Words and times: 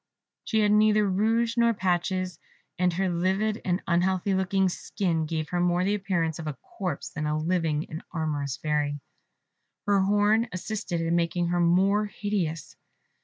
She 0.45 0.61
had 0.61 0.71
neither 0.71 1.07
rouge 1.07 1.57
nor 1.57 1.75
patches; 1.75 2.39
and 2.79 2.91
her 2.93 3.07
livid 3.07 3.61
and 3.63 3.83
unhealthy 3.85 4.33
looking 4.33 4.67
skin, 4.67 5.27
gave 5.27 5.49
her 5.49 5.59
more 5.59 5.83
the 5.83 5.93
appearance 5.93 6.39
of 6.39 6.47
a 6.47 6.55
corpse 6.59 7.09
than 7.09 7.27
of 7.27 7.39
a 7.39 7.43
living 7.43 7.85
and 7.87 8.01
amorous 8.11 8.57
Fairy. 8.57 8.99
Her 9.85 9.99
horn 10.01 10.47
assisted 10.51 11.01
in 11.01 11.15
making 11.15 11.49
her 11.49 11.59
more 11.59 12.07
hideous. 12.07 12.75